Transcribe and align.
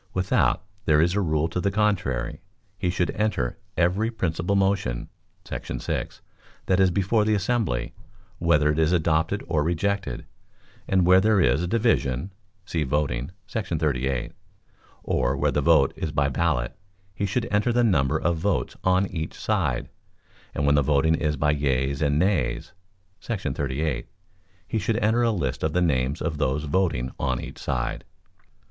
Without 0.15 0.63
there 0.85 0.99
is 0.99 1.13
a 1.13 1.21
rule 1.21 1.47
to 1.47 1.61
the 1.61 1.69
contrary, 1.69 2.41
he 2.79 2.89
should 2.89 3.11
enter 3.11 3.59
every 3.77 4.09
Principal 4.09 4.55
motion[§ 4.55 5.09
6] 5.83 6.21
that 6.65 6.79
is 6.79 6.89
before 6.89 7.23
the 7.23 7.35
assembly, 7.35 7.93
whether 8.39 8.71
it 8.71 8.79
is 8.79 8.91
adopted 8.93 9.43
or 9.47 9.61
rejected; 9.63 10.25
and 10.87 11.05
where 11.05 11.21
there 11.21 11.39
is 11.39 11.61
a 11.61 11.67
division 11.67 12.33
[see 12.65 12.81
Voting,§ 12.81 13.29
38], 13.79 14.31
or 15.03 15.37
where 15.37 15.51
the 15.51 15.61
vote 15.61 15.93
is 15.95 16.11
by 16.11 16.27
ballot, 16.27 16.75
he 17.13 17.27
should 17.27 17.47
enter 17.51 17.71
the 17.71 17.83
number 17.83 18.17
of 18.17 18.37
votes 18.37 18.75
on 18.83 19.05
each 19.05 19.35
side; 19.35 19.87
and 20.55 20.65
when 20.65 20.73
the 20.73 20.81
voting 20.81 21.13
is 21.13 21.37
by 21.37 21.51
yeas 21.51 22.01
and 22.01 22.17
nays[§ 22.17 22.73
38], 23.55 24.07
he 24.67 24.79
should 24.79 24.97
enter 24.97 25.21
a 25.21 25.29
list 25.29 25.61
of 25.61 25.73
the 25.73 25.79
names 25.79 26.23
of 26.23 26.39
those 26.39 26.63
voting 26.63 27.11
on 27.19 27.39
each 27.39 27.59
side. 27.59 28.03